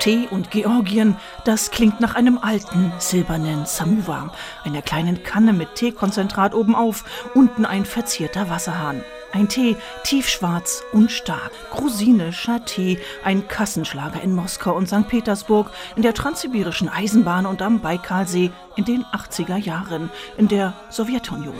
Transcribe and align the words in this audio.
Tee 0.00 0.28
und 0.30 0.50
Georgien, 0.50 1.16
das 1.44 1.70
klingt 1.70 2.00
nach 2.00 2.14
einem 2.14 2.36
alten 2.36 2.92
silbernen 2.98 3.64
Samovar, 3.64 4.34
einer 4.62 4.82
kleinen 4.82 5.22
Kanne 5.22 5.54
mit 5.54 5.74
Teekonzentrat 5.74 6.54
obenauf, 6.54 7.04
unten 7.34 7.64
ein 7.64 7.86
verzierter 7.86 8.50
Wasserhahn. 8.50 9.02
Ein 9.32 9.48
Tee, 9.48 9.76
tiefschwarz 10.04 10.82
und 10.92 11.10
stark. 11.10 11.50
Grusinischer 11.70 12.64
Tee, 12.64 12.98
ein 13.24 13.48
Kassenschlager 13.48 14.22
in 14.22 14.34
Moskau 14.34 14.74
und 14.74 14.88
St. 14.88 15.08
Petersburg, 15.08 15.70
in 15.94 16.02
der 16.02 16.14
transsibirischen 16.14 16.88
Eisenbahn 16.88 17.46
und 17.46 17.60
am 17.62 17.80
Baikalsee 17.80 18.50
in 18.76 18.84
den 18.84 19.04
80er 19.04 19.56
Jahren, 19.56 20.10
in 20.36 20.48
der 20.48 20.74
Sowjetunion. 20.90 21.54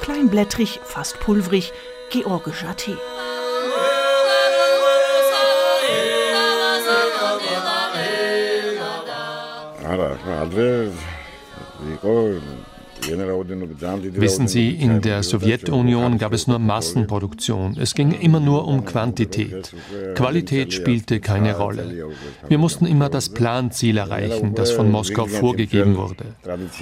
Kleinblättrig, 0.00 0.80
fast 0.84 1.20
pulverig, 1.20 1.72
georgischer 2.10 2.76
Tee. 2.76 2.96
Wissen 13.10 14.48
Sie, 14.48 14.70
in 14.70 15.00
der 15.00 15.22
Sowjetunion 15.22 16.18
gab 16.18 16.32
es 16.32 16.46
nur 16.46 16.58
Massenproduktion. 16.58 17.76
Es 17.78 17.94
ging 17.94 18.12
immer 18.12 18.40
nur 18.40 18.66
um 18.66 18.84
Quantität. 18.84 19.72
Qualität 20.14 20.72
spielte 20.72 21.20
keine 21.20 21.56
Rolle. 21.56 22.08
Wir 22.48 22.58
mussten 22.58 22.86
immer 22.86 23.08
das 23.08 23.28
Planziel 23.28 23.96
erreichen, 23.96 24.54
das 24.54 24.70
von 24.70 24.90
Moskau 24.90 25.26
vorgegeben 25.26 25.96
wurde. 25.96 26.24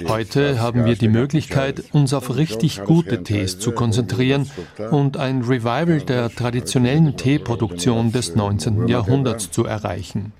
Heute 0.07 0.59
haben 0.59 0.85
wir 0.85 0.95
die 0.95 1.07
Möglichkeit, 1.07 1.83
uns 1.93 2.13
auf 2.13 2.35
richtig 2.35 2.83
gute 2.83 3.23
Tees 3.23 3.59
zu 3.59 3.71
konzentrieren 3.71 4.49
und 4.91 5.17
ein 5.17 5.41
Revival 5.41 6.01
der 6.01 6.29
traditionellen 6.29 7.17
Teeproduktion 7.17 8.11
des 8.11 8.35
19. 8.35 8.87
Jahrhunderts 8.87 9.51
zu 9.51 9.65
erreichen. 9.65 10.33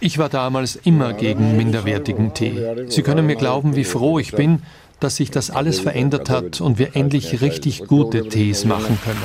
Ich 0.00 0.18
war 0.18 0.28
damals 0.28 0.76
immer 0.76 1.12
gegen 1.12 1.56
minderwertigen 1.56 2.34
Tee. 2.34 2.86
Sie 2.88 3.02
können 3.02 3.26
mir 3.26 3.36
glauben, 3.36 3.76
wie 3.76 3.84
froh 3.84 4.18
ich 4.18 4.32
bin, 4.32 4.62
dass 5.00 5.16
sich 5.16 5.30
das 5.30 5.50
alles 5.50 5.80
verändert 5.80 6.30
hat 6.30 6.60
und 6.60 6.78
wir 6.78 6.96
endlich 6.96 7.40
richtig 7.40 7.86
gute 7.86 8.28
Tees 8.28 8.64
machen 8.64 8.98
können. 9.04 9.22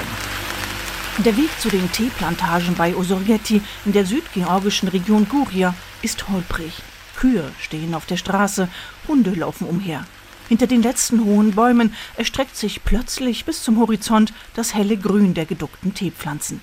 Der 1.24 1.38
Weg 1.38 1.50
zu 1.60 1.70
den 1.70 1.92
Teeplantagen 1.92 2.74
bei 2.76 2.96
Osorgeti 2.96 3.62
in 3.86 3.94
der 3.94 4.06
südgeorgischen 4.06 4.90
Region 4.90 5.28
Guria 5.30 5.76
ist 6.02 6.28
holprig. 6.28 6.74
Kühe 7.16 7.52
stehen 7.60 7.94
auf 7.94 8.08
der 8.08 8.18
Straße, 8.18 8.68
Hunde 9.08 9.32
laufen 9.32 9.68
umher. 9.68 10.06
Hinter 10.50 10.68
den 10.68 10.82
letzten 10.82 11.24
hohen 11.24 11.52
Bäumen 11.52 11.94
erstreckt 12.18 12.58
sich 12.58 12.84
plötzlich 12.84 13.46
bis 13.46 13.64
zum 13.64 13.80
Horizont 13.80 14.34
das 14.56 14.74
helle 14.74 14.98
Grün 14.98 15.34
der 15.34 15.46
geduckten 15.46 15.94
Teepflanzen. 15.94 16.62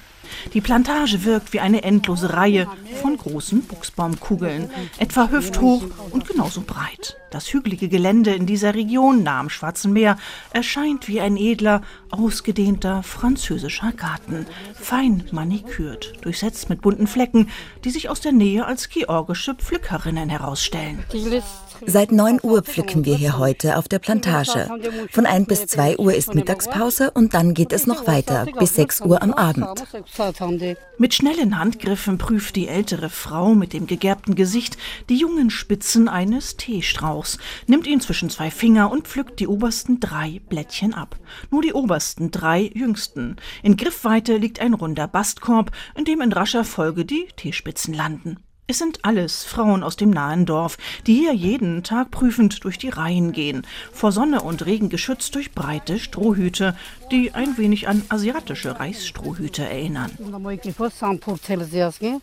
Die 0.54 0.60
Plantage 0.60 1.24
wirkt 1.24 1.52
wie 1.52 1.60
eine 1.60 1.82
endlose 1.82 2.32
Reihe 2.32 2.66
von 3.00 3.16
großen 3.16 3.62
Buchsbaumkugeln, 3.62 4.70
etwa 4.98 5.28
hüfthoch 5.30 5.84
und 6.10 6.26
genauso 6.26 6.62
breit. 6.62 7.16
Das 7.30 7.52
hügelige 7.52 7.88
Gelände 7.88 8.34
in 8.34 8.46
dieser 8.46 8.74
Region 8.74 9.22
nah 9.22 9.38
am 9.38 9.50
Schwarzen 9.50 9.92
Meer 9.92 10.18
erscheint 10.52 11.06
wie 11.06 11.20
ein 11.20 11.36
edler, 11.36 11.82
ausgedehnter 12.10 13.04
französischer 13.04 13.92
Garten, 13.92 14.46
fein 14.74 15.24
manikürt, 15.30 16.14
durchsetzt 16.22 16.68
mit 16.68 16.80
bunten 16.80 17.06
Flecken, 17.06 17.48
die 17.84 17.90
sich 17.90 18.08
aus 18.08 18.20
der 18.20 18.32
Nähe 18.32 18.66
als 18.66 18.88
georgische 18.88 19.54
Pflückerinnen 19.54 20.28
herausstellen. 20.28 21.04
Seit 21.86 22.12
9 22.12 22.40
Uhr 22.42 22.62
pflücken 22.62 23.04
wir 23.04 23.16
hier 23.16 23.38
heute 23.38 23.76
auf 23.76 23.88
der 23.88 23.98
Plantage. 23.98 24.68
Von 25.10 25.26
1 25.26 25.46
bis 25.46 25.66
2 25.66 25.98
Uhr 25.98 26.14
ist 26.14 26.34
Mittagspause 26.34 27.10
und 27.10 27.34
dann 27.34 27.54
geht 27.54 27.72
es 27.72 27.86
noch 27.86 28.06
weiter 28.06 28.46
bis 28.58 28.74
6 28.74 29.02
Uhr 29.02 29.22
am 29.22 29.32
Abend. 29.32 29.84
Mit 30.98 31.14
schnellen 31.14 31.58
Handgriffen 31.58 32.18
prüft 32.18 32.56
die 32.56 32.68
ältere 32.68 33.08
Frau 33.08 33.54
mit 33.54 33.72
dem 33.72 33.86
gegerbten 33.86 34.34
Gesicht 34.34 34.76
die 35.08 35.16
jungen 35.16 35.50
Spitzen 35.50 36.08
eines 36.08 36.56
Teestrauchs, 36.56 37.38
nimmt 37.66 37.86
ihn 37.86 38.00
zwischen 38.00 38.30
zwei 38.30 38.50
Finger 38.50 38.90
und 38.90 39.08
pflückt 39.08 39.40
die 39.40 39.48
obersten 39.48 40.00
drei 40.00 40.40
Blättchen 40.48 40.94
ab. 40.94 41.16
Nur 41.50 41.62
die 41.62 41.72
obersten 41.72 42.30
drei 42.30 42.70
jüngsten. 42.74 43.36
In 43.62 43.76
Griffweite 43.76 44.36
liegt 44.36 44.60
ein 44.60 44.74
runder 44.74 45.08
Bastkorb, 45.08 45.70
in 45.96 46.04
dem 46.04 46.20
in 46.20 46.32
rascher 46.32 46.64
Folge 46.64 47.04
die 47.04 47.28
Teespitzen 47.36 47.94
landen. 47.94 48.38
Es 48.70 48.78
sind 48.78 49.00
alles 49.04 49.42
Frauen 49.42 49.82
aus 49.82 49.96
dem 49.96 50.10
nahen 50.10 50.46
Dorf, 50.46 50.78
die 51.04 51.14
hier 51.14 51.34
jeden 51.34 51.82
Tag 51.82 52.12
prüfend 52.12 52.62
durch 52.62 52.78
die 52.78 52.88
Reihen 52.88 53.32
gehen, 53.32 53.66
vor 53.92 54.12
Sonne 54.12 54.42
und 54.42 54.64
Regen 54.64 54.90
geschützt 54.90 55.34
durch 55.34 55.50
breite 55.50 55.98
Strohhüte, 55.98 56.76
die 57.10 57.32
ein 57.34 57.58
wenig 57.58 57.88
an 57.88 58.04
asiatische 58.10 58.78
Reisstrohhüte 58.78 59.68
erinnern. 59.68 60.12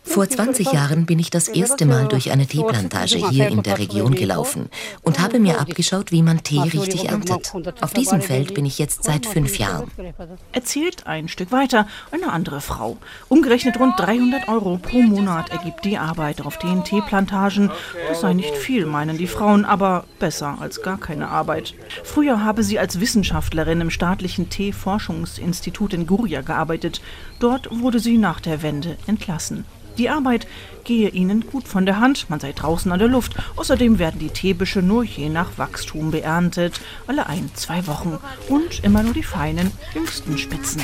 Vor 0.04 0.26
20 0.26 0.72
Jahren 0.72 1.04
bin 1.04 1.18
ich 1.18 1.28
das 1.28 1.48
erste 1.48 1.84
Mal 1.84 2.08
durch 2.08 2.30
eine 2.30 2.46
Teeplantage 2.46 3.28
hier 3.28 3.48
in 3.48 3.62
der 3.62 3.76
Region 3.76 4.14
gelaufen 4.14 4.70
und 5.02 5.20
habe 5.20 5.40
mir 5.40 5.60
abgeschaut, 5.60 6.12
wie 6.12 6.22
man 6.22 6.42
Tee 6.42 6.62
richtig 6.62 7.10
erntet. 7.10 7.52
Auf 7.82 7.92
diesem 7.92 8.22
Feld 8.22 8.54
bin 8.54 8.64
ich 8.64 8.78
jetzt 8.78 9.04
seit 9.04 9.26
fünf 9.26 9.58
Jahren. 9.58 9.90
Erzählt 10.52 11.06
ein 11.06 11.28
Stück 11.28 11.52
weiter 11.52 11.86
eine 12.10 12.32
andere 12.32 12.62
Frau. 12.62 12.96
Umgerechnet 13.28 13.78
rund 13.78 14.00
300 14.00 14.48
Euro 14.48 14.78
pro 14.78 15.02
Monat 15.02 15.50
ergibt 15.50 15.84
die 15.84 15.98
Arbeit 15.98 16.37
Arbeit 16.38 16.46
auf 16.46 16.58
den 16.58 16.84
Teeplantagen, 16.84 17.70
das 18.08 18.20
sei 18.20 18.32
nicht 18.32 18.54
viel, 18.54 18.86
meinen 18.86 19.18
die 19.18 19.26
Frauen, 19.26 19.64
aber 19.64 20.04
besser 20.18 20.58
als 20.60 20.82
gar 20.82 20.98
keine 20.98 21.28
Arbeit. 21.28 21.74
Früher 22.04 22.44
habe 22.44 22.62
sie 22.62 22.78
als 22.78 23.00
Wissenschaftlerin 23.00 23.80
im 23.80 23.90
staatlichen 23.90 24.48
Teeforschungsinstitut 24.48 25.94
in 25.94 26.06
Guria 26.06 26.42
gearbeitet. 26.42 27.00
Dort 27.40 27.68
wurde 27.70 27.98
sie 27.98 28.18
nach 28.18 28.40
der 28.40 28.62
Wende 28.62 28.96
entlassen. 29.06 29.64
Die 29.96 30.10
Arbeit 30.10 30.46
gehe 30.84 31.08
ihnen 31.08 31.44
gut 31.44 31.66
von 31.66 31.84
der 31.84 31.98
Hand, 31.98 32.30
man 32.30 32.38
sei 32.38 32.52
draußen 32.52 32.92
an 32.92 33.00
der 33.00 33.08
Luft. 33.08 33.34
Außerdem 33.56 33.98
werden 33.98 34.20
die 34.20 34.30
Teebüsche 34.30 34.80
nur 34.80 35.02
je 35.02 35.28
nach 35.28 35.58
Wachstum 35.58 36.12
beerntet, 36.12 36.80
alle 37.08 37.26
ein, 37.26 37.50
zwei 37.54 37.86
Wochen 37.88 38.18
und 38.48 38.84
immer 38.84 39.02
nur 39.02 39.12
die 39.12 39.24
feinen, 39.24 39.72
jüngsten 39.92 40.38
Spitzen. 40.38 40.82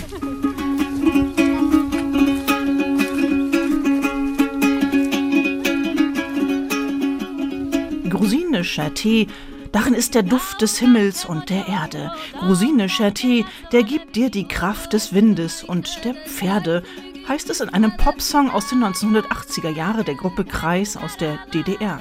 Grusinischer 8.25 8.95
Tee, 8.95 9.27
darin 9.71 9.93
ist 9.93 10.15
der 10.15 10.23
Duft 10.23 10.63
des 10.63 10.79
Himmels 10.79 11.27
und 11.27 11.51
der 11.51 11.69
Erde. 11.69 12.11
Grusinischer 12.39 13.13
Tee, 13.13 13.45
der 13.71 13.83
gibt 13.83 14.17
dir 14.17 14.31
die 14.31 14.49
Kraft 14.49 14.95
des 14.95 15.13
Windes 15.13 15.63
und 15.63 16.03
der 16.07 16.15
Pferde, 16.15 16.83
heißt 17.29 17.51
es 17.51 17.61
in 17.61 17.69
einem 17.69 17.95
Popsong 17.99 18.51
aus 18.51 18.71
den 18.71 18.83
1980er 18.83 19.69
Jahren 19.69 20.07
der 20.07 20.15
Gruppe 20.15 20.47
Kreis 20.47 20.97
aus 20.97 21.19
der 21.19 21.39
DDR. 21.53 22.01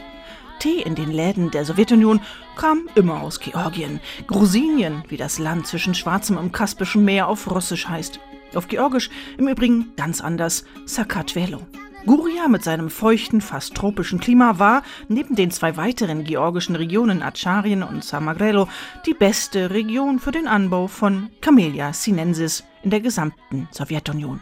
Tee 0.59 0.81
in 0.81 0.95
den 0.95 1.11
Läden 1.11 1.51
der 1.51 1.65
Sowjetunion 1.65 2.21
kam 2.55 2.87
immer 2.95 3.19
aus 3.19 3.41
Georgien. 3.41 3.99
Grusinien, 4.25 5.03
wie 5.09 5.17
das 5.17 5.39
Land 5.39 5.67
zwischen 5.67 5.93
Schwarzem 5.93 6.37
und 6.37 6.53
Kaspischen 6.53 7.03
Meer 7.03 7.27
auf 7.27 7.51
Russisch 7.51 7.89
heißt. 7.89 8.17
Auf 8.55 8.69
Georgisch 8.69 9.09
im 9.37 9.49
Übrigen 9.49 9.91
ganz 9.97 10.21
anders, 10.21 10.63
Sakatvelo. 10.85 11.59
Guria 12.05 12.49
mit 12.49 12.63
seinem 12.63 12.89
feuchten, 12.89 13.39
fast 13.39 13.75
tropischen 13.75 14.19
Klima 14.19 14.59
war, 14.59 14.83
neben 15.07 15.35
den 15.35 15.51
zwei 15.51 15.77
weiteren 15.77 16.25
georgischen 16.25 16.75
Regionen 16.75 17.21
Acharien 17.21 17.81
und 17.81 18.03
Samagrelo, 18.03 18.67
die 19.05 19.13
beste 19.13 19.69
Region 19.69 20.19
für 20.19 20.31
den 20.31 20.47
Anbau 20.47 20.87
von 20.87 21.29
Camellia 21.39 21.93
sinensis 21.93 22.65
in 22.83 22.89
der 22.89 23.01
gesamten 23.01 23.67
Sowjetunion. 23.71 24.41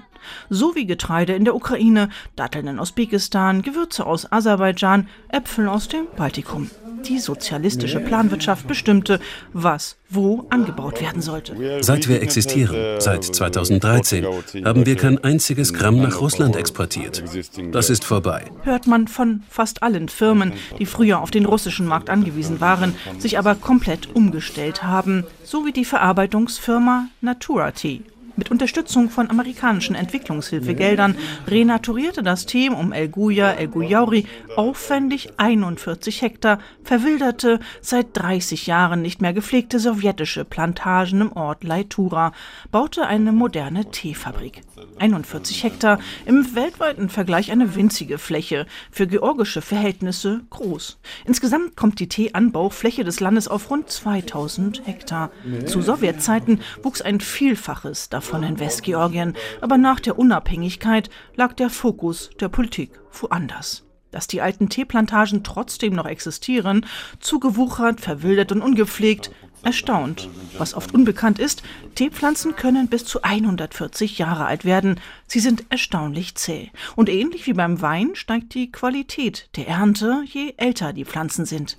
So 0.50 0.76
wie 0.76 0.86
Getreide 0.86 1.34
in 1.34 1.46
der 1.46 1.56
Ukraine, 1.56 2.10
Datteln 2.36 2.68
in 2.68 2.80
Usbekistan, 2.80 3.62
Gewürze 3.62 4.06
aus 4.06 4.32
Aserbaidschan, 4.32 5.08
Äpfel 5.30 5.68
aus 5.68 5.88
dem 5.88 6.08
Baltikum. 6.16 6.70
Die 7.06 7.18
sozialistische 7.18 8.00
Planwirtschaft 8.00 8.68
bestimmte, 8.68 9.20
was 9.54 9.98
wo 10.08 10.46
angebaut 10.52 11.02
werden 11.02 11.22
sollte. 11.22 11.82
Seit 11.82 12.08
wir 12.08 12.22
existieren, 12.22 13.00
seit 13.00 13.24
2013, 13.24 14.26
haben 14.66 14.86
wir 14.86 14.96
kein 14.98 15.24
einziges 15.24 15.74
Gramm 15.74 16.00
nach 16.00 16.22
Russland 16.22 16.56
exportiert. 16.56 17.24
Das 17.72 17.90
ist 17.90 18.04
vorbei. 18.04 18.46
Hört 18.64 18.86
man 18.86 19.08
von 19.08 19.42
fast 19.50 19.82
allen 19.82 20.10
Firmen, 20.10 20.54
die 20.78 20.86
früher 20.86 21.22
auf 21.22 21.32
den 21.32 21.46
russischen 21.46 21.88
Markt 21.88 22.12
angewiesen 22.12 22.62
waren, 22.62 22.94
sich 23.18 23.40
aber 23.40 23.56
komplett 23.56 24.14
umgestellt 24.14 24.84
haben, 24.84 25.24
so 25.44 25.66
wie 25.66 25.72
die 25.72 25.86
Verarbeitungsfirma 25.86 27.08
Natura 27.22 27.72
Tea 27.72 28.04
Mit 28.38 28.50
Unterstützung 28.50 29.10
von 29.10 29.30
amerikanischen 29.30 29.96
Entwicklungshilfegeldern 29.96 31.16
renaturierte 31.48 32.24
das 32.24 32.46
Team 32.46 32.74
um 32.74 32.94
El 32.94 33.10
Guya, 33.10 33.52
El 33.52 33.68
Guyauri 33.68 34.26
aufwendig 34.56 35.34
41 35.38 36.22
Hektar 36.22 36.60
verwilderte, 36.84 37.60
seit 37.82 38.08
30 38.14 38.68
Jahren 38.68 39.02
nicht 39.02 39.22
mehr 39.22 39.34
gepflegte 39.34 39.80
sowjetische 39.80 40.46
Plantagen 40.46 41.22
im 41.22 41.32
Ort 41.34 41.64
Leitura, 41.64 42.32
baute 42.72 43.06
eine 43.06 43.32
moderne 43.32 43.92
Teefabrik. 43.92 44.62
41 44.98 45.64
Hektar, 45.64 46.00
im 46.26 46.56
weltweiten 46.56 47.10
Vergleich 47.10 47.52
eine 47.52 47.76
winzige 47.76 48.18
Fläche, 48.18 48.66
für 48.92 49.08
georgische 49.08 49.62
Verhältnisse 49.62 50.42
groß. 50.50 51.00
Insgesamt 51.26 51.76
kommt 51.76 52.00
die 52.00 52.08
Teeanbaufläche 52.08 53.04
des 53.04 53.20
Landes 53.20 53.48
auf 53.48 53.70
rund 53.70 53.90
2000 53.90 54.86
Hektar. 54.86 55.32
Zu 55.66 55.82
Sowjetzeiten 55.82 56.62
wuchs 56.84 57.02
ein 57.02 57.20
Vielfaches 57.20 58.10
davon 58.10 58.21
in 58.44 58.60
Westgeorgien, 58.60 59.36
aber 59.60 59.78
nach 59.78 60.00
der 60.00 60.18
Unabhängigkeit 60.18 61.10
lag 61.36 61.54
der 61.54 61.70
Fokus 61.70 62.30
der 62.40 62.50
Politik 62.50 63.00
woanders 63.12 63.84
dass 64.12 64.28
die 64.28 64.42
alten 64.42 64.70
Teeplantagen 64.70 65.44
trotzdem 65.44 65.94
noch 65.94 66.06
existieren, 66.06 66.86
zugewuchert, 67.20 68.02
verwildert 68.02 68.52
und 68.52 68.62
ungepflegt, 68.62 69.32
erstaunt. 69.64 70.30
Was 70.58 70.74
oft 70.74 70.94
unbekannt 70.94 71.40
ist, 71.40 71.64
Teepflanzen 71.96 72.56
können 72.56 72.88
bis 72.88 73.06
zu 73.06 73.22
140 73.22 74.18
Jahre 74.18 74.46
alt 74.46 74.66
werden. 74.66 75.00
Sie 75.28 75.40
sind 75.40 75.66
erstaunlich 75.70 76.36
zäh. 76.36 76.72
Und 76.96 77.10
ähnlich 77.10 77.46
wie 77.48 77.54
beim 77.54 77.82
Wein 77.82 78.12
steigt 78.16 78.54
die 78.54 78.72
Qualität 78.72 79.50
der 79.56 79.68
Ernte, 79.68 80.24
je 80.26 80.54
älter 80.58 80.94
die 80.94 81.06
Pflanzen 81.06 81.46
sind. 81.46 81.78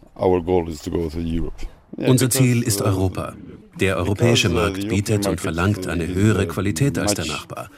Unser 1.97 2.31
Ziel 2.31 2.63
ist 2.63 2.81
Europa. 2.81 3.35
Der 3.81 3.97
europäische 3.97 4.49
Markt 4.49 4.89
bietet 4.89 5.27
und 5.27 5.41
verlangt 5.41 5.87
eine 5.87 6.07
höhere 6.07 6.47
Qualität 6.47 6.99
als 6.99 7.15
der 7.15 7.27
Nachbar. 7.27 7.71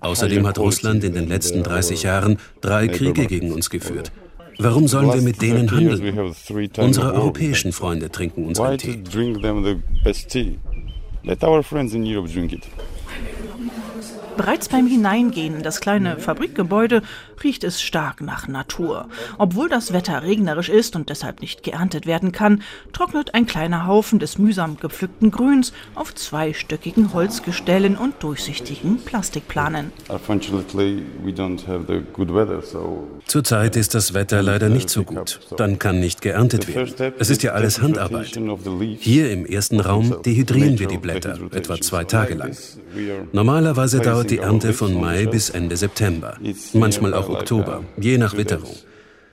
Außerdem 0.00 0.46
hat 0.46 0.58
Russland 0.58 1.04
in 1.04 1.14
den 1.14 1.28
letzten 1.28 1.62
30 1.62 2.02
Jahren 2.02 2.38
drei 2.60 2.88
Kriege 2.88 3.26
gegen 3.26 3.52
uns 3.52 3.70
geführt. 3.70 4.12
Warum 4.58 4.88
sollen 4.88 5.12
wir 5.12 5.22
mit 5.22 5.42
denen 5.42 5.70
handeln? 5.70 6.28
Unsere 6.78 7.12
europäischen 7.12 7.72
Freunde 7.72 8.10
trinken 8.10 8.44
unseren 8.46 8.78
Tee. 8.78 9.02
Bereits 14.36 14.68
beim 14.68 14.86
Hineingehen 14.86 15.56
in 15.56 15.62
das 15.62 15.80
kleine 15.80 16.18
Fabrikgebäude 16.18 17.02
riecht 17.42 17.64
es 17.64 17.80
stark 17.80 18.20
nach 18.20 18.48
Natur. 18.48 19.08
Obwohl 19.38 19.68
das 19.68 19.92
Wetter 19.92 20.22
regnerisch 20.22 20.68
ist 20.68 20.94
und 20.94 21.08
deshalb 21.08 21.40
nicht 21.40 21.62
geerntet 21.62 22.06
werden 22.06 22.32
kann, 22.32 22.62
trocknet 22.92 23.34
ein 23.34 23.46
kleiner 23.46 23.86
Haufen 23.86 24.18
des 24.18 24.36
mühsam 24.38 24.76
gepflückten 24.78 25.30
Grüns 25.30 25.72
auf 25.94 26.14
zweistöckigen 26.14 27.14
Holzgestellen 27.14 27.96
und 27.96 28.22
durchsichtigen 28.22 28.98
Plastikplanen. 28.98 29.92
Zurzeit 33.26 33.76
ist 33.76 33.94
das 33.94 34.14
Wetter 34.14 34.42
leider 34.42 34.68
nicht 34.68 34.90
so 34.90 35.04
gut. 35.04 35.40
Dann 35.56 35.78
kann 35.78 36.00
nicht 36.00 36.20
geerntet 36.20 36.68
werden. 36.68 37.14
Es 37.18 37.30
ist 37.30 37.42
ja 37.42 37.52
alles 37.52 37.80
Handarbeit. 37.80 38.38
Hier 39.00 39.32
im 39.32 39.46
ersten 39.46 39.80
Raum 39.80 40.16
dehydrieren 40.24 40.78
wir 40.78 40.88
die 40.88 40.98
Blätter, 40.98 41.38
etwa 41.52 41.80
zwei 41.80 42.04
Tage 42.04 42.34
lang. 42.34 42.56
Normalerweise 43.32 43.95
dauert 44.00 44.16
dauert 44.16 44.30
die 44.30 44.38
Ernte 44.38 44.72
von 44.72 44.94
Mai 44.94 45.26
bis 45.26 45.50
Ende 45.50 45.76
September, 45.76 46.38
manchmal 46.72 47.14
auch 47.14 47.28
Oktober, 47.28 47.84
je 47.98 48.18
nach 48.18 48.36
Witterung. 48.36 48.74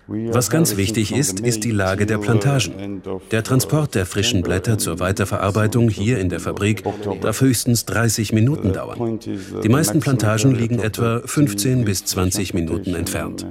Was 0.07 0.49
ganz 0.49 0.75
wichtig 0.75 1.15
ist, 1.15 1.39
ist 1.39 1.63
die 1.63 1.71
Lage 1.71 2.05
der 2.05 2.17
Plantagen. 2.17 3.01
Der 3.31 3.43
Transport 3.43 3.95
der 3.95 4.05
frischen 4.05 4.41
Blätter 4.41 4.77
zur 4.77 4.99
Weiterverarbeitung 4.99 5.87
hier 5.87 6.19
in 6.19 6.27
der 6.27 6.41
Fabrik 6.41 6.83
darf 7.21 7.39
höchstens 7.39 7.85
30 7.85 8.33
Minuten 8.33 8.73
dauern. 8.73 9.19
Die 9.63 9.69
meisten 9.69 10.01
Plantagen 10.01 10.53
liegen 10.53 10.79
etwa 10.79 11.21
15 11.25 11.85
bis 11.85 12.03
20 12.03 12.53
Minuten 12.53 12.95
entfernt. 12.95 13.45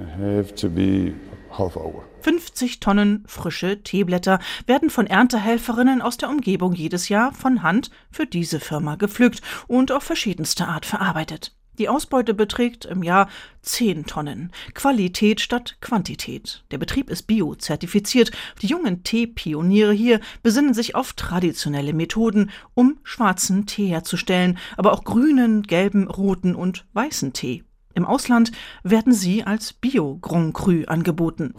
50 2.21 2.81
Tonnen 2.81 3.25
frische 3.27 3.83
Teeblätter 3.83 4.39
werden 4.67 4.91
von 4.91 5.07
Erntehelferinnen 5.07 6.03
aus 6.03 6.17
der 6.17 6.29
Umgebung 6.29 6.73
jedes 6.73 7.09
Jahr 7.09 7.33
von 7.33 7.63
Hand 7.63 7.91
für 8.11 8.27
diese 8.27 8.61
Firma 8.61 8.97
gepflückt 8.97 9.43
und 9.67 9.93
auf 9.93 10.03
verschiedenste 10.03 10.67
Art 10.67 10.87
verarbeitet. 10.87 11.55
Die 11.79 11.89
Ausbeute 11.89 12.35
beträgt 12.35 12.85
im 12.85 13.03
Jahr 13.03 13.29
10 13.63 14.05
Tonnen. 14.05 14.53
Qualität 14.75 15.41
statt 15.41 15.79
Quantität. 15.81 16.65
Der 16.71 16.77
Betrieb 16.77 17.09
ist 17.09 17.23
bio-zertifiziert. 17.23 18.31
Die 18.61 18.67
jungen 18.67 19.05
Teepioniere 19.05 19.93
hier 19.93 20.21
besinnen 20.43 20.75
sich 20.75 20.95
auf 20.95 21.15
traditionelle 21.15 21.95
Methoden, 21.95 22.51
um 22.75 22.99
schwarzen 23.05 23.65
Tee 23.65 23.89
herzustellen, 23.89 24.59
aber 24.77 24.93
auch 24.93 25.03
grünen, 25.05 25.63
gelben, 25.63 26.09
roten 26.09 26.55
und 26.55 26.85
weißen 26.93 27.33
Tee. 27.33 27.65
Im 27.95 28.07
Ausland 28.07 28.53
werden 28.83 29.13
sie 29.13 29.45
als 29.45 29.73
Bio 29.73 30.19
Grand 30.21 30.55
Cru 30.55 30.85
angeboten. 30.87 31.55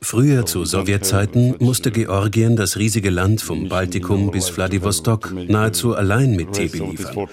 Früher 0.00 0.46
zu 0.46 0.64
Sowjetzeiten 0.64 1.54
musste 1.60 1.90
Georgien 1.90 2.56
das 2.56 2.76
riesige 2.76 3.10
Land 3.10 3.42
vom 3.42 3.68
Baltikum 3.68 4.30
bis 4.30 4.56
Wladiwostok 4.56 5.32
nahezu 5.48 5.94
allein 5.94 6.36
mit 6.36 6.52
Tee 6.52 6.68
beliefern. 6.68 7.28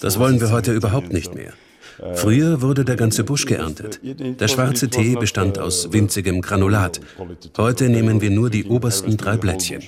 Das 0.00 0.18
wollen 0.18 0.40
wir 0.40 0.50
heute 0.50 0.72
überhaupt 0.72 1.12
nicht 1.12 1.34
mehr. 1.34 1.52
Früher 2.14 2.60
wurde 2.60 2.84
der 2.84 2.96
ganze 2.96 3.24
Busch 3.24 3.46
geerntet. 3.46 4.00
Der 4.02 4.48
schwarze 4.48 4.88
Tee 4.88 5.14
bestand 5.16 5.58
aus 5.58 5.92
winzigem 5.92 6.40
Granulat. 6.40 7.00
Heute 7.56 7.88
nehmen 7.88 8.20
wir 8.20 8.30
nur 8.30 8.50
die 8.50 8.64
obersten 8.64 9.16
drei 9.16 9.36
Blättchen. 9.36 9.82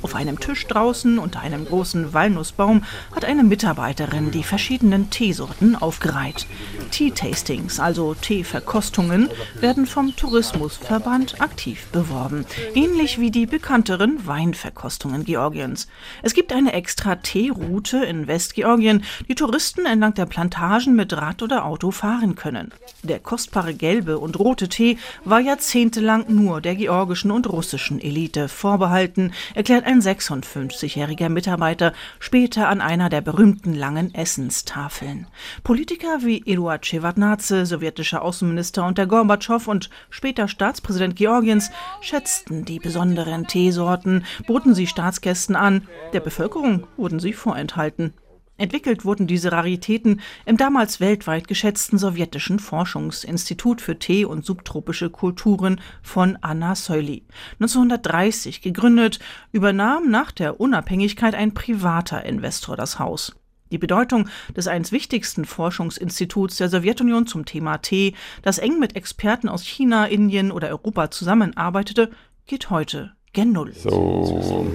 Auf 0.00 0.14
einem 0.14 0.38
Tisch 0.38 0.66
draußen 0.66 1.18
unter 1.18 1.40
einem 1.40 1.64
großen 1.64 2.14
Walnussbaum 2.14 2.84
hat 3.14 3.24
eine 3.24 3.42
Mitarbeiterin 3.42 4.30
die 4.30 4.44
verschiedenen 4.44 5.10
Teesorten 5.10 5.74
aufgereiht. 5.74 6.46
Tea-Tastings, 6.92 7.80
also 7.80 8.14
Teeverkostungen, 8.14 9.28
werden 9.60 9.86
vom 9.86 10.14
Tourismusverband 10.14 11.40
aktiv 11.40 11.86
beworben, 11.86 12.46
ähnlich 12.74 13.18
wie 13.18 13.32
die 13.32 13.46
bekannteren 13.46 14.24
Weinverkostungen 14.26 15.24
Georgiens. 15.24 15.88
Es 16.22 16.32
gibt 16.32 16.52
eine 16.52 16.74
extra 16.74 17.16
Teeroute 17.16 18.04
in 18.04 18.28
Westgeorgien, 18.28 19.02
die 19.28 19.34
Touristen 19.34 19.84
entlang 19.84 20.14
der 20.14 20.26
Plantagen 20.26 20.94
mit 20.94 21.12
Rad 21.12 21.42
oder 21.42 21.64
Auto 21.64 21.90
fahren 21.90 22.36
können. 22.36 22.70
Der 23.02 23.18
kostbare 23.18 23.74
gelbe 23.74 24.18
und 24.18 24.38
rote 24.38 24.68
Tee 24.68 24.98
war 25.24 25.40
jahrzehntelang 25.40 26.26
nur 26.28 26.60
der 26.60 26.76
georgischen 26.76 27.32
und 27.32 27.48
russischen 27.48 28.00
Elite 28.00 28.48
vorbehalten, 28.48 29.32
erklärt 29.54 29.87
ein 29.88 30.02
56-jähriger 30.02 31.30
Mitarbeiter 31.30 31.94
später 32.20 32.68
an 32.68 32.82
einer 32.82 33.08
der 33.08 33.22
berühmten 33.22 33.72
langen 33.72 34.14
Essenstafeln. 34.14 35.26
Politiker 35.64 36.18
wie 36.20 36.42
Eduard 36.44 36.84
Shevardnadze, 36.84 37.64
sowjetischer 37.64 38.20
Außenminister 38.20 38.86
unter 38.86 39.06
Gorbatschow 39.06 39.66
und 39.66 39.88
später 40.10 40.46
Staatspräsident 40.46 41.16
Georgiens, 41.16 41.70
schätzten 42.02 42.66
die 42.66 42.80
besonderen 42.80 43.46
Teesorten, 43.46 44.26
boten 44.46 44.74
sie 44.74 44.86
Staatsgästen 44.86 45.56
an, 45.56 45.88
der 46.12 46.20
Bevölkerung 46.20 46.86
wurden 46.98 47.18
sie 47.18 47.32
vorenthalten. 47.32 48.12
Entwickelt 48.58 49.04
wurden 49.04 49.28
diese 49.28 49.52
Raritäten 49.52 50.20
im 50.44 50.56
damals 50.56 50.98
weltweit 50.98 51.46
geschätzten 51.46 51.96
sowjetischen 51.96 52.58
Forschungsinstitut 52.58 53.80
für 53.80 54.00
Tee 54.00 54.24
und 54.24 54.44
subtropische 54.44 55.10
Kulturen 55.10 55.80
von 56.02 56.36
Anna 56.40 56.74
Soili. 56.74 57.22
1930 57.60 58.60
gegründet, 58.60 59.20
übernahm 59.52 60.10
nach 60.10 60.32
der 60.32 60.60
Unabhängigkeit 60.60 61.36
ein 61.36 61.54
privater 61.54 62.24
Investor 62.24 62.76
das 62.76 62.98
Haus. 62.98 63.36
Die 63.70 63.78
Bedeutung 63.78 64.28
des 64.56 64.66
eines 64.66 64.90
wichtigsten 64.90 65.44
Forschungsinstituts 65.44 66.56
der 66.56 66.68
Sowjetunion 66.68 67.26
zum 67.26 67.44
Thema 67.44 67.78
Tee, 67.78 68.14
das 68.42 68.58
eng 68.58 68.80
mit 68.80 68.96
Experten 68.96 69.48
aus 69.48 69.62
China, 69.62 70.06
Indien 70.06 70.50
oder 70.50 70.68
Europa 70.68 71.10
zusammenarbeitete, 71.10 72.10
geht 72.46 72.70
heute 72.70 73.12
gen 73.32 73.52
Null. 73.52 73.72
So, 73.72 74.66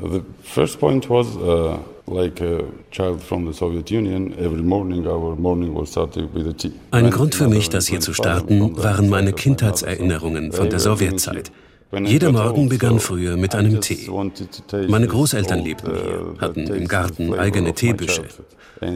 the 0.00 0.22
first 0.42 0.78
point 0.78 1.08
was 1.08 1.36
uh 1.36 1.78
ein 6.90 7.10
Grund 7.10 7.34
für 7.34 7.48
mich, 7.48 7.68
das 7.68 7.88
hier 7.88 8.00
zu 8.00 8.12
starten, 8.14 8.76
waren 8.76 9.08
meine 9.08 9.32
Kindheitserinnerungen 9.32 10.52
von 10.52 10.70
der 10.70 10.78
Sowjetzeit. 10.78 11.50
Jeder 12.04 12.30
Morgen 12.32 12.68
begann 12.68 13.00
früher 13.00 13.36
mit 13.36 13.54
einem 13.54 13.80
Tee. 13.80 14.08
Meine 14.88 15.06
Großeltern 15.06 15.64
lebten 15.64 15.92
hier, 15.94 16.34
hatten 16.40 16.66
im 16.66 16.86
Garten 16.86 17.34
eigene 17.34 17.74
Teebüsche. 17.74 18.24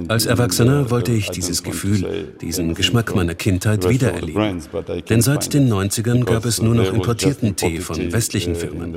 Als 0.08 0.26
Erwachsener 0.26 0.90
wollte 0.90 1.12
ich 1.12 1.30
dieses 1.30 1.62
Gefühl, 1.62 2.34
diesen 2.40 2.74
Geschmack 2.74 3.14
meiner 3.14 3.34
Kindheit 3.34 3.88
wiedererleben. 3.88 4.60
Denn 5.08 5.22
seit 5.22 5.54
den 5.54 5.72
90ern 5.72 6.24
gab 6.24 6.44
es 6.44 6.60
nur 6.60 6.74
noch 6.74 6.92
importierten 6.92 7.56
Tee 7.56 7.78
von 7.78 8.12
westlichen 8.12 8.54
Firmen. 8.54 8.94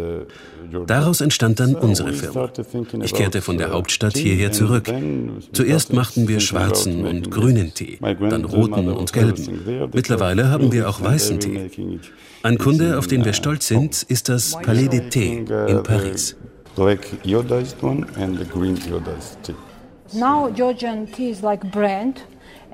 Daraus 0.87 1.21
entstand 1.21 1.59
dann 1.59 1.75
unsere 1.75 2.13
Firma. 2.13 2.49
Ich 3.03 3.13
kehrte 3.13 3.41
von 3.41 3.57
der 3.57 3.71
Hauptstadt 3.71 4.17
hierher 4.17 4.51
zurück. 4.51 4.91
Zuerst 5.53 5.93
machten 5.93 6.27
wir 6.27 6.39
schwarzen 6.39 7.05
und 7.05 7.31
grünen 7.31 7.73
Tee, 7.73 7.99
dann 8.01 8.45
roten 8.45 8.89
und 8.89 9.13
gelben. 9.13 9.89
Mittlerweile 9.93 10.49
haben 10.49 10.71
wir 10.71 10.89
auch 10.89 11.01
weißen 11.01 11.39
Tee. 11.39 11.69
Ein 12.41 12.57
Kunde, 12.57 12.97
auf 12.97 13.07
den 13.07 13.23
wir 13.23 13.33
stolz 13.33 13.67
sind, 13.67 14.03
ist 14.03 14.27
das 14.27 14.57
Palais 14.61 14.87
d'été 14.87 15.69
in 15.69 15.83
Paris. 15.83 16.35
Black 16.75 17.05
iodized 17.23 17.83
one 17.83 18.05
and 18.15 18.39
the 18.39 18.45
green 18.45 18.75
iodized 18.89 19.37
tea. 19.43 19.53
Now 20.11 20.49
Georgian 20.49 21.07
tea 21.07 21.29
is 21.29 21.43
like 21.43 21.71
brand. 21.71 22.23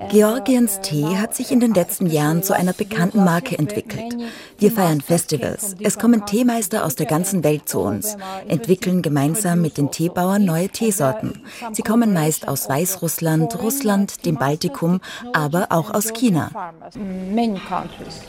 Georgiens 0.08 0.80
Tee 0.80 1.18
hat 1.18 1.34
sich 1.34 1.52
in 1.52 1.60
den 1.60 1.74
letzten 1.74 2.06
Jahren 2.06 2.42
zu 2.42 2.54
einer 2.54 2.72
bekannten 2.72 3.22
Marke 3.22 3.58
entwickelt. 3.58 4.16
Wir 4.58 4.72
feiern 4.72 5.00
Festivals. 5.00 5.76
Es 5.80 5.98
kommen 5.98 6.24
Teemeister 6.24 6.84
aus 6.84 6.96
der 6.96 7.06
ganzen 7.06 7.44
Welt 7.44 7.68
zu 7.68 7.80
uns, 7.80 8.16
entwickeln 8.48 9.02
gemeinsam 9.02 9.60
mit 9.60 9.76
den 9.76 9.90
Teebauern 9.90 10.44
neue 10.44 10.68
Teesorten. 10.68 11.42
Sie 11.72 11.82
kommen 11.82 12.14
meist 12.14 12.48
aus 12.48 12.68
Weißrussland, 12.68 13.60
Russland, 13.62 14.24
dem 14.24 14.36
Baltikum, 14.36 15.00
aber 15.32 15.66
auch 15.70 15.92
aus 15.92 16.12
China. 16.12 16.50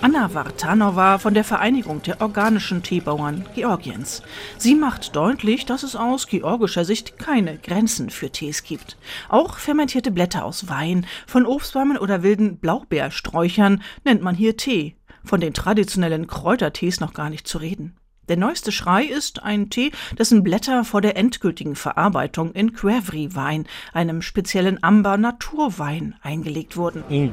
Anna 0.01 0.33
Vartanova 0.33 1.17
von 1.19 1.33
der 1.33 1.43
Vereinigung 1.43 2.01
der 2.01 2.21
organischen 2.21 2.83
Teebauern 2.83 3.45
Georgiens. 3.55 4.21
Sie 4.57 4.75
macht 4.75 5.15
deutlich, 5.15 5.65
dass 5.65 5.83
es 5.83 5.95
aus 5.95 6.27
georgischer 6.27 6.85
Sicht 6.85 7.17
keine 7.17 7.57
Grenzen 7.57 8.09
für 8.09 8.29
Tees 8.29 8.63
gibt. 8.63 8.97
Auch 9.29 9.57
fermentierte 9.57 10.11
Blätter 10.11 10.45
aus 10.45 10.67
Wein, 10.67 11.05
von 11.27 11.45
Obstbäumen 11.61 11.99
oder 11.99 12.23
wilden 12.23 12.57
Blaubeersträuchern 12.57 13.83
nennt 14.03 14.23
man 14.23 14.33
hier 14.33 14.57
Tee. 14.57 14.95
Von 15.23 15.39
den 15.39 15.53
traditionellen 15.53 16.25
Kräutertees 16.25 16.99
noch 16.99 17.13
gar 17.13 17.29
nicht 17.29 17.47
zu 17.47 17.59
reden. 17.59 17.95
Der 18.29 18.35
neueste 18.35 18.71
Schrei 18.71 19.03
ist 19.03 19.43
ein 19.43 19.69
Tee, 19.69 19.91
dessen 20.17 20.41
Blätter 20.41 20.83
vor 20.83 21.01
der 21.01 21.17
endgültigen 21.17 21.75
Verarbeitung 21.75 22.51
in 22.53 22.73
Quevri-Wein, 22.73 23.67
einem 23.93 24.23
speziellen 24.23 24.81
Amber-Naturwein, 24.81 26.15
eingelegt 26.23 26.77
wurden. 26.77 27.03
In 27.09 27.31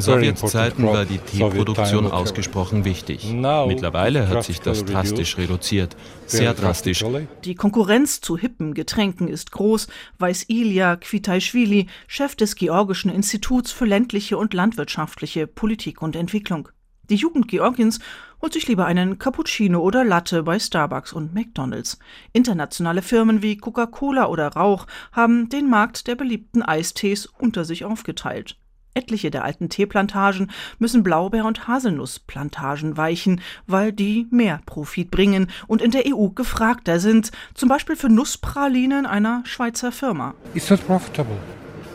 Sowjetzeiten 0.00 0.84
war 0.84 1.04
die 1.04 1.18
Teeproduktion 1.18 2.10
ausgesprochen 2.10 2.84
wichtig. 2.84 3.32
Mittlerweile 3.32 4.28
hat 4.28 4.44
sich 4.44 4.60
das 4.60 4.84
drastisch 4.84 5.38
reduziert, 5.38 5.96
sehr 6.26 6.54
drastisch. 6.54 7.04
Die 7.44 7.54
Konkurrenz 7.54 8.20
zu 8.20 8.36
hippen 8.36 8.74
Getränken 8.74 9.28
ist 9.28 9.52
groß, 9.52 9.88
weiß 10.18 10.46
Ilya 10.48 10.96
Kvitaischwili, 10.96 11.86
Chef 12.06 12.36
des 12.36 12.56
Georgischen 12.56 13.10
Instituts 13.10 13.72
für 13.72 13.84
ländliche 13.84 14.36
und 14.38 14.54
landwirtschaftliche 14.54 15.46
Politik 15.46 16.02
und 16.02 16.16
Entwicklung. 16.16 16.68
Die 17.08 17.14
Jugend 17.14 17.46
Georgiens 17.46 18.00
holt 18.42 18.52
sich 18.52 18.66
lieber 18.66 18.84
einen 18.86 19.18
Cappuccino 19.18 19.80
oder 19.80 20.04
Latte 20.04 20.42
bei 20.42 20.58
Starbucks 20.58 21.12
und 21.12 21.34
McDonald's. 21.34 21.98
Internationale 22.32 23.00
Firmen 23.00 23.42
wie 23.42 23.56
Coca-Cola 23.56 24.26
oder 24.26 24.48
Rauch 24.48 24.86
haben 25.12 25.48
den 25.48 25.70
Markt 25.70 26.08
der 26.08 26.16
beliebten 26.16 26.62
Eistees 26.62 27.26
unter 27.26 27.64
sich 27.64 27.84
aufgeteilt. 27.84 28.58
Etliche 28.96 29.30
der 29.30 29.44
alten 29.44 29.68
Teeplantagen 29.68 30.50
müssen 30.78 31.02
Blaubeer- 31.02 31.46
und 31.46 31.68
Haselnussplantagen 31.68 32.96
weichen, 32.96 33.40
weil 33.66 33.92
die 33.92 34.26
mehr 34.30 34.60
Profit 34.66 35.10
bringen 35.10 35.48
und 35.66 35.82
in 35.82 35.90
der 35.90 36.04
EU 36.06 36.28
gefragter 36.28 36.98
sind, 36.98 37.30
zum 37.54 37.68
Beispiel 37.68 37.96
für 37.96 38.08
Nusspralinen 38.08 39.06
einer 39.06 39.42
Schweizer 39.44 39.92
Firma. 39.92 40.34
It's 40.54 40.70
not 40.70 40.84
profitable. 40.86 41.36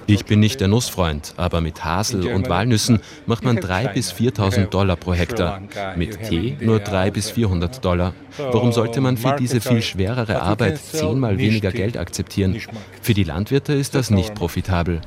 Ich 0.07 0.25
bin 0.25 0.41
nicht 0.41 0.59
der 0.59 0.67
Nussfreund, 0.67 1.35
aber 1.37 1.61
mit 1.61 1.85
Hasel 1.85 2.27
und 2.27 2.49
Walnüssen 2.49 2.99
macht 3.27 3.45
man 3.45 3.59
3.000 3.59 3.93
bis 3.93 4.11
4.000 4.11 4.65
Dollar 4.65 4.97
pro 4.97 5.13
Hektar. 5.13 5.61
Mit 5.95 6.27
Tee 6.27 6.57
nur 6.59 6.79
300 6.79 7.13
bis 7.13 7.31
400 7.31 7.85
Dollar. 7.85 8.13
Warum 8.37 8.73
sollte 8.73 8.99
man 8.99 9.15
für 9.15 9.35
diese 9.37 9.61
viel 9.61 9.81
schwerere 9.81 10.41
Arbeit 10.41 10.79
zehnmal 10.79 11.37
weniger 11.37 11.71
Geld 11.71 11.97
akzeptieren? 11.97 12.59
Für 13.01 13.13
die 13.13 13.23
Landwirte 13.23 13.73
ist 13.73 13.95
das 13.95 14.09
nicht 14.09 14.35
profitabel. 14.35 15.01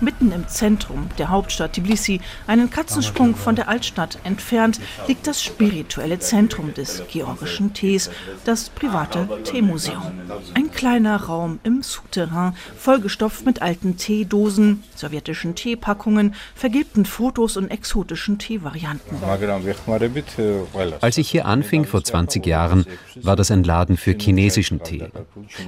Mitten 0.00 0.32
im 0.32 0.48
Zentrum 0.48 1.10
der 1.18 1.28
Hauptstadt 1.28 1.74
Tbilisi, 1.74 2.20
einen 2.46 2.70
Katzensprung 2.70 3.34
von 3.34 3.54
der 3.54 3.68
Altstadt 3.68 4.18
entfernt, 4.24 4.80
liegt 5.08 5.26
das 5.26 5.42
spirituelle 5.42 6.18
Zentrum 6.18 6.72
des 6.72 7.02
georgischen 7.12 7.74
Tees, 7.74 8.10
das 8.46 8.70
private 8.70 9.28
Teemuseum. 9.44 10.02
Ein 10.54 10.70
kleiner 10.70 11.16
Raum 11.24 11.60
im 11.64 11.82
Souterrain, 11.82 12.54
vollgestopft 12.78 13.44
mit 13.44 13.60
alten 13.60 13.98
Teedosen, 13.98 14.84
sowjetischen 14.94 15.54
Teepackungen, 15.54 16.34
vergilbten 16.54 17.04
Fotos 17.04 17.58
und 17.58 17.70
exotischen 17.70 18.38
Teevarianten. 18.38 19.18
Als 21.02 21.18
ich 21.18 21.28
hier 21.28 21.44
anfing 21.44 21.84
vor 21.84 22.02
20 22.02 22.46
Jahren, 22.46 22.86
war 23.16 23.36
das 23.36 23.50
ein 23.50 23.64
Laden 23.64 23.98
für 23.98 24.12
chinesischen 24.18 24.82
Tee. 24.82 25.08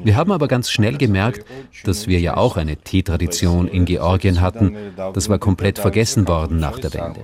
Wir 0.02 0.16
haben 0.16 0.32
aber 0.32 0.48
ganz 0.48 0.70
schnell 0.70 0.96
gemerkt, 0.96 1.44
dass 1.84 2.06
wir 2.06 2.18
ja 2.18 2.38
auch 2.38 2.56
eine 2.56 2.76
Teetradition 2.76 3.68
in 3.68 3.84
Georgien 3.84 4.21
Georgien 4.22 4.40
hatten. 4.40 4.76
Das 5.14 5.28
war 5.28 5.38
komplett 5.38 5.78
vergessen 5.78 6.26
worden 6.28 6.58
nach 6.58 6.78
der 6.78 6.94
Wende. 6.94 7.20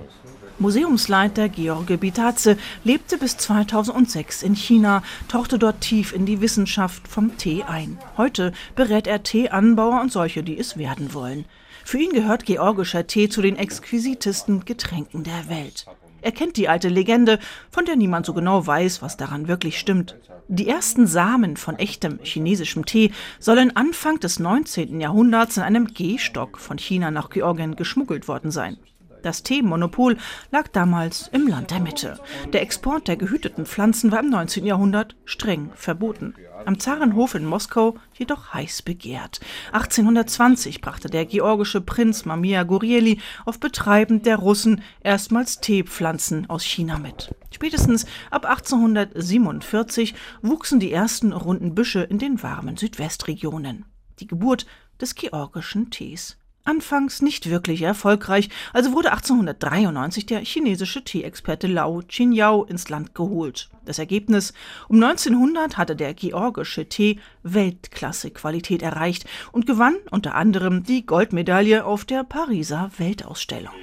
Museumsleiter 0.59 1.47
George 1.47 1.97
Bitaze 1.97 2.57
lebte 2.83 3.17
bis 3.17 3.37
2006 3.37 4.43
in 4.43 4.55
China, 4.55 5.03
tauchte 5.29 5.57
dort 5.57 5.79
tief 5.79 6.11
in 6.13 6.25
die 6.25 6.41
Wissenschaft 6.41 7.07
vom 7.07 7.37
Tee 7.37 7.63
ein. 7.63 7.97
Heute 8.17 8.51
berät 8.75 9.07
er 9.07 9.23
Teeanbauer 9.23 10.01
und 10.01 10.11
solche, 10.11 10.43
die 10.43 10.59
es 10.59 10.77
werden 10.77 11.13
wollen. 11.13 11.45
Für 11.85 11.97
ihn 11.97 12.11
gehört 12.11 12.45
georgischer 12.45 13.07
Tee 13.07 13.29
zu 13.29 13.41
den 13.41 13.55
exquisitesten 13.55 14.65
Getränken 14.65 15.23
der 15.23 15.47
Welt. 15.47 15.85
Er 16.21 16.31
kennt 16.31 16.57
die 16.57 16.69
alte 16.69 16.89
Legende, 16.89 17.39
von 17.69 17.85
der 17.85 17.95
niemand 17.95 18.25
so 18.25 18.33
genau 18.33 18.65
weiß, 18.65 19.01
was 19.01 19.17
daran 19.17 19.47
wirklich 19.47 19.79
stimmt. 19.79 20.15
Die 20.47 20.67
ersten 20.67 21.05
Samen 21.05 21.57
von 21.57 21.77
echtem 21.77 22.19
chinesischem 22.23 22.85
Tee 22.85 23.11
sollen 23.39 23.75
Anfang 23.75 24.19
des 24.19 24.39
19. 24.39 24.99
Jahrhunderts 24.99 25.57
in 25.57 25.63
einem 25.63 25.93
Gehstock 25.93 26.57
von 26.57 26.77
China 26.77 27.11
nach 27.11 27.29
Georgien 27.29 27.75
geschmuggelt 27.75 28.27
worden 28.27 28.49
sein. 28.49 28.77
Das 29.21 29.43
Teemonopol 29.43 30.17
lag 30.51 30.67
damals 30.69 31.27
im 31.33 31.47
Land 31.47 31.71
der 31.71 31.79
Mitte. 31.79 32.19
Der 32.53 32.61
Export 32.61 33.07
der 33.07 33.17
gehüteten 33.17 33.65
Pflanzen 33.65 34.11
war 34.11 34.19
im 34.21 34.29
19. 34.29 34.65
Jahrhundert 34.65 35.15
streng 35.25 35.71
verboten. 35.75 36.35
Am 36.65 36.79
Zarenhof 36.79 37.35
in 37.35 37.45
Moskau 37.45 37.97
jedoch 38.13 38.53
heiß 38.53 38.81
begehrt. 38.81 39.39
1820 39.71 40.81
brachte 40.81 41.09
der 41.09 41.25
georgische 41.25 41.81
Prinz 41.81 42.25
Mamia 42.25 42.63
Gurieli 42.63 43.19
auf 43.45 43.59
Betreiben 43.59 44.21
der 44.23 44.37
Russen 44.37 44.81
erstmals 45.01 45.59
Teepflanzen 45.59 46.49
aus 46.49 46.63
China 46.63 46.97
mit. 46.97 47.33
Spätestens 47.51 48.05
ab 48.31 48.45
1847 48.45 50.15
wuchsen 50.41 50.79
die 50.79 50.91
ersten 50.91 51.33
runden 51.33 51.75
Büsche 51.75 52.01
in 52.01 52.19
den 52.19 52.41
warmen 52.41 52.77
Südwestregionen. 52.77 53.85
Die 54.19 54.27
Geburt 54.27 54.65
des 54.99 55.15
georgischen 55.15 55.89
Tees 55.91 56.37
anfangs 56.69 57.21
nicht 57.23 57.49
wirklich 57.49 57.81
erfolgreich, 57.81 58.49
also 58.73 58.93
wurde 58.93 59.11
1893 59.11 60.27
der 60.27 60.41
chinesische 60.41 61.03
Teeexperte 61.03 61.65
Lao 61.65 62.03
Qingyao 62.07 62.63
ins 62.63 62.89
Land 62.89 63.15
geholt. 63.15 63.69
Das 63.85 63.97
Ergebnis: 63.97 64.53
Um 64.87 65.03
1900 65.03 65.77
hatte 65.77 65.95
der 65.95 66.13
georgische 66.13 66.87
Tee 66.87 67.19
Weltklasse-Qualität 67.41 68.83
erreicht 68.83 69.25
und 69.51 69.65
gewann 69.65 69.95
unter 70.11 70.35
anderem 70.35 70.83
die 70.83 71.05
Goldmedaille 71.05 71.85
auf 71.85 72.05
der 72.05 72.23
Pariser 72.23 72.91
Weltausstellung. 72.97 73.73